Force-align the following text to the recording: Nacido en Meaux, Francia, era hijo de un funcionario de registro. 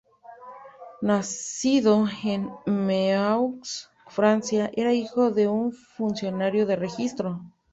Nacido 1.03 2.07
en 2.23 2.49
Meaux, 2.65 3.87
Francia, 4.07 4.71
era 4.73 4.93
hijo 4.95 5.29
de 5.29 5.47
un 5.47 5.73
funcionario 5.73 6.65
de 6.65 6.75
registro. 6.75 7.39